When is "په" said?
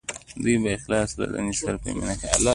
0.63-0.69, 1.83-1.89